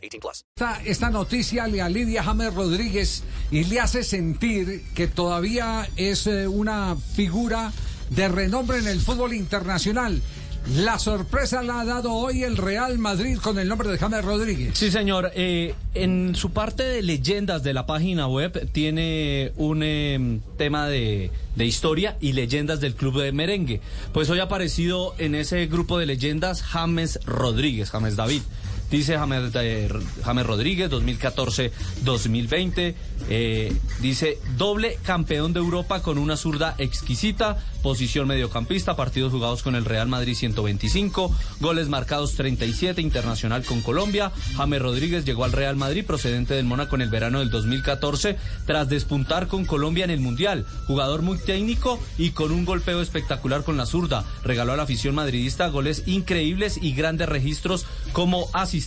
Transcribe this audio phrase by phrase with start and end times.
[0.00, 0.44] 18 plus.
[0.56, 6.26] Esta, esta noticia le alidia a James Rodríguez y le hace sentir que todavía es
[6.26, 7.72] eh, una figura
[8.10, 10.20] de renombre en el fútbol internacional.
[10.76, 14.76] La sorpresa la ha dado hoy el Real Madrid con el nombre de James Rodríguez.
[14.76, 15.32] Sí, señor.
[15.34, 21.30] Eh, en su parte de leyendas de la página web tiene un eh, tema de,
[21.56, 23.80] de historia y leyendas del club de merengue.
[24.12, 28.42] Pues hoy ha aparecido en ese grupo de leyendas James Rodríguez, James David.
[28.90, 29.52] Dice James,
[30.24, 32.94] James Rodríguez, 2014-2020.
[33.28, 39.76] Eh, dice doble campeón de Europa con una zurda exquisita, posición mediocampista, partidos jugados con
[39.76, 44.32] el Real Madrid 125, goles marcados 37, internacional con Colombia.
[44.56, 48.88] James Rodríguez llegó al Real Madrid procedente del Mónaco en el verano del 2014 tras
[48.88, 50.66] despuntar con Colombia en el Mundial.
[50.88, 54.24] Jugador muy técnico y con un golpeo espectacular con la zurda.
[54.42, 58.79] Regaló a la afición madridista goles increíbles y grandes registros como asistente.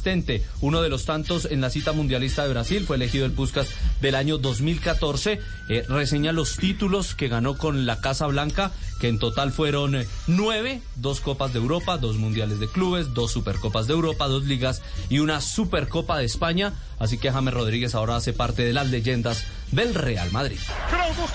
[0.61, 3.67] Uno de los tantos en la cita mundialista de Brasil fue elegido el Puskas
[4.01, 5.39] del año 2014.
[5.69, 10.07] Eh, reseña los títulos que ganó con la Casa Blanca, que en total fueron eh,
[10.27, 14.81] nueve, dos Copas de Europa, dos Mundiales de Clubes, dos Supercopas de Europa, dos Ligas
[15.09, 16.73] y una Supercopa de España.
[16.99, 20.59] Así que James Rodríguez ahora hace parte de las leyendas del Real Madrid.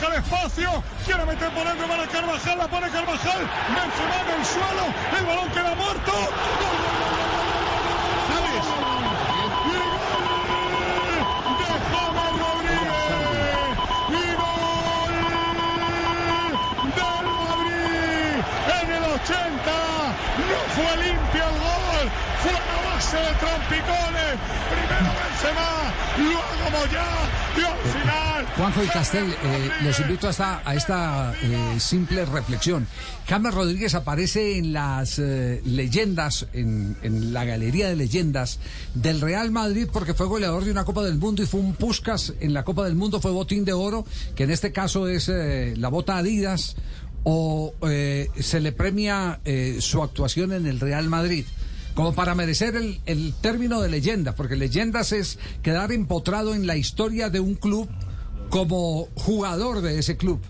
[0.08, 4.84] El espacio, quiere meter por para Carvajal, la Carvajal, en el suelo,
[5.18, 6.12] el balón queda muerto.
[6.12, 6.87] ¡Gol, gol, gol, gol, gol, gol,
[20.78, 22.10] fue limpio el gol,
[22.42, 24.34] fue a base de trompicones.
[24.70, 25.70] Primero Benzema,
[26.18, 27.08] luego Moyá
[27.56, 28.46] y al final...
[28.56, 32.86] Juanjo y Castel, eh, los invito a esta, a esta eh, simple reflexión.
[33.26, 38.58] James Rodríguez aparece en las eh, leyendas, en, en, la galería de leyendas
[38.94, 42.34] del Real Madrid porque fue goleador de una Copa del Mundo y fue un Puskas
[42.40, 45.88] en la Copa del Mundo, fue botín de oro, que en este caso es la
[45.88, 46.76] bota Adidas,
[47.24, 47.74] o
[48.38, 49.40] se le premia
[49.80, 51.44] su actuación en el Real Madrid
[51.94, 56.76] como para merecer el, el, término de leyendas, porque leyendas es quedar empotrado en la
[56.76, 57.88] historia de un club
[58.50, 60.40] como jugador de ese club.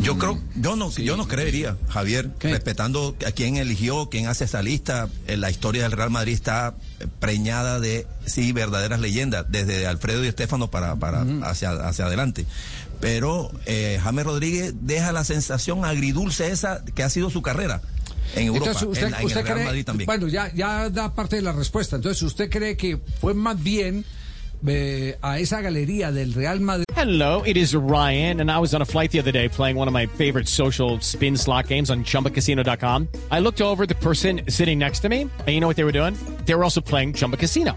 [0.00, 1.04] Yo creo, yo no, sí.
[1.04, 2.48] yo no creería, Javier, ¿Qué?
[2.48, 6.74] respetando a quien eligió, quien hace esa lista, la historia del Real Madrid está
[7.20, 11.44] preñada de, sí, verdaderas leyendas, desde Alfredo y Estefano para, para uh -huh.
[11.44, 12.46] hacia, hacia adelante.
[13.02, 17.82] Pero eh, James Rodríguez deja la sensación agridulce esa que ha sido su carrera
[18.36, 20.06] en Europa, Entonces, usted, en, en usted el Real cree, Madrid también.
[20.06, 21.96] Bueno, ya, ya da parte de la respuesta.
[21.96, 24.04] Entonces, ¿usted cree que fue más bien
[24.64, 26.84] eh, a esa galería del Real Madrid?
[26.96, 29.88] Hello, it is Ryan, and I was on a flight the other day playing one
[29.88, 33.08] of my favorite social spin slot games on ChumbaCasino.com.
[33.32, 35.90] I looked over the person sitting next to me, and you know what they were
[35.90, 36.16] doing?
[36.46, 37.76] They were also playing Chumba Casino.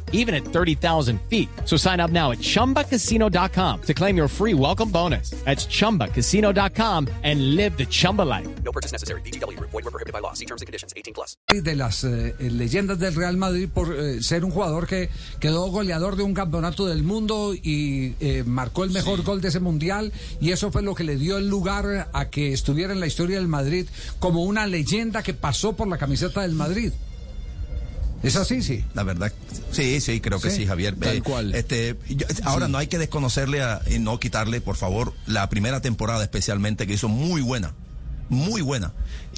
[0.13, 1.49] even at 30,000 feet.
[1.65, 5.31] So sign up now at ChumbaCasino.com to claim your free welcome bonus.
[5.45, 8.47] That's ChumbaCasino.com and live the Chumba life.
[8.63, 9.21] No purchase necessary.
[9.21, 9.59] BGW.
[9.59, 10.33] Void were prohibited by law.
[10.33, 10.93] See terms and conditions.
[10.95, 11.37] 18 plus.
[11.47, 16.15] De las eh, leyendas del Real Madrid por eh, ser un jugador que quedó goleador
[16.15, 19.25] de un campeonato del mundo y eh, marcó el mejor sí.
[19.25, 22.53] gol de ese mundial y eso fue lo que le dio el lugar a que
[22.53, 23.87] estuviera en la historia del Madrid
[24.19, 26.93] como una leyenda que pasó por la camiseta del Madrid.
[28.23, 28.83] ¿Es así, sí?
[28.93, 29.31] La verdad,
[29.71, 30.95] sí, sí, creo que sí, sí Javier.
[30.95, 31.55] Tal eh, cual.
[31.55, 32.71] Este, yo, ahora Sí.
[32.71, 36.93] no hay que desconocerle a- y no quitarle, por favor, la primera temporada especialmente que
[36.93, 37.73] hizo muy buena,
[38.29, 38.93] muy buena.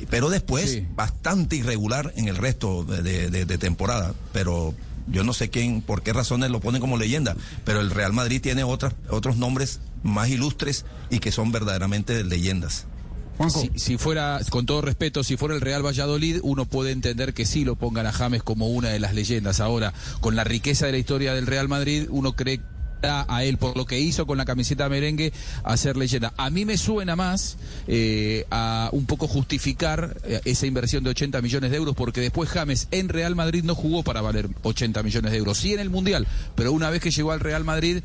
[0.09, 0.87] Pero después Sí.
[0.95, 4.13] bastante irregular en el resto de, de- de- de temporada.
[4.33, 4.73] Pero
[5.07, 7.35] yo no sé quién, por qué razones lo ponen como leyenda.
[7.63, 12.85] Pero el Real Madrid tiene otras, otros nombres más ilustres y que son verdaderamente leyendas.
[13.75, 17.65] Si, fuera, con todo respeto, si fuera el Real Valladolid, uno puede entender que sí
[17.65, 19.59] lo pongan a James como una de las leyendas.
[19.59, 22.61] Ahora, con la riqueza de la historia del Real Madrid, uno cree
[23.03, 25.33] a él por lo que hizo con la camiseta merengue
[25.63, 26.33] a leyenda.
[26.37, 27.57] A mí me suena más
[27.87, 32.49] eh, a un poco justificar eh, esa inversión de 80 millones de euros porque después
[32.49, 35.89] James en Real Madrid no jugó para valer 80 millones de euros, sí en el
[35.89, 38.01] Mundial, pero una vez que llegó al Real Madrid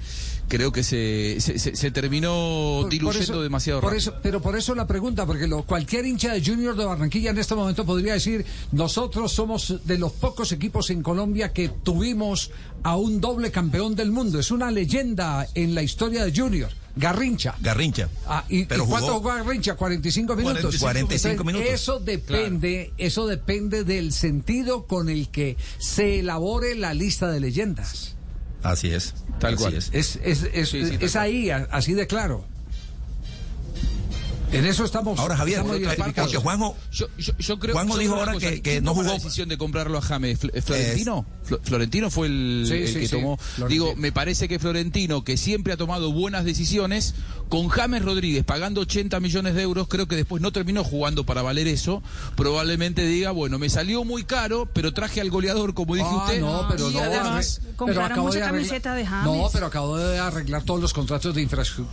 [0.49, 4.11] creo que se, se, se- se terminó Por- diluyendo por eso- demasiado por rápido.
[4.12, 7.39] eso, pero por eso la pregunta, porque lo- cualquier hincha de Junior de Barranquilla en
[7.39, 12.50] este momento podría decir, nosotros somos de los pocos equipos en Colombia que tuvimos
[12.83, 14.39] a un doble campeón del mundo.
[14.39, 17.55] Es una leyenda en la historia de Junior, Garrincha.
[17.61, 18.09] Garrincha.
[18.27, 19.75] Ah, ¿y, Pero y cuánto jugó- jugó Garrincha?
[19.77, 20.77] 45 minutos.
[20.79, 21.69] 45 Entonces, minutos.
[21.75, 28.15] Eso depende, eso depende del sentido con el que se elabore la lista de leyendas.
[28.62, 29.14] Así es.
[29.38, 29.75] Tal así cual.
[29.75, 29.90] es.
[29.93, 32.44] Es, es, es, Sí, sí, es ahí, así de claro.
[34.50, 35.19] En eso estamos.
[35.19, 38.62] Ahora, Javier, estamos porque Juanjo, Yo, yo, yo creo Juanjo yo dijo ahora que- que
[38.62, 40.40] ¿Quién no jugó- la decisión de comprarlo a James?
[40.40, 41.26] ¿Fl- ¿Florentino?
[41.49, 43.37] Flo- Florentino fue el, Sí, el sí, que sí, tomó.
[43.39, 43.69] Florentino.
[43.87, 47.15] Digo, me parece que Florentino, que siempre ha tomado buenas decisiones,
[47.49, 51.41] con James Rodríguez pagando 80 millones de euros, creo que después no terminó jugando para
[51.43, 52.03] valer eso.
[52.37, 56.41] Probablemente diga, bueno, me salió muy caro, pero traje al goleador, como dijo Ah, usted.
[56.41, 57.00] no, pero y no.
[57.00, 59.25] además, pero acabo mucha de arreglar- camiseta de James.
[59.43, 61.89] No, pero acabo de arreglar todos los contratos de infraestructura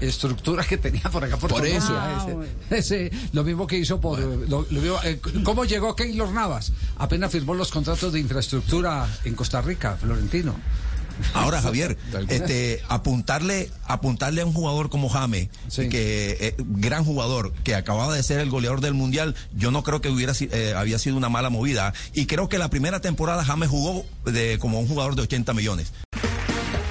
[0.00, 1.92] estructura que tenía por acá por, Por eso.
[1.96, 2.52] Ah, Ese- bueno.
[2.70, 4.18] ese, lo mismo que hizo por.
[4.18, 6.72] lo- lo mismo, eh, ¿Cómo llegó Keylor Navas?
[6.98, 10.54] Apenas firmó los contratos de infraestructura en Costa Rica, Florentino.
[11.34, 11.96] Ahora, Javier,
[12.28, 15.88] este, apuntarle, apuntarle a un jugador como James, Sí.
[15.88, 20.00] que eh, gran jugador, que acababa de ser el goleador del mundial, yo no creo
[20.00, 21.92] que hubiera eh, había sido una mala movida.
[22.14, 25.92] Y creo que la primera temporada James jugó de, como un jugador de 80 millones.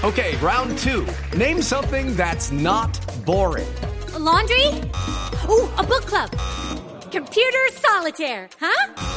[0.04, 1.06] Okay, round two.
[1.38, 3.66] Name something that's not boring.
[4.14, 4.68] A laundry?
[5.50, 6.30] Ooh, a book club.
[7.12, 9.17] Computer solitaire, huh?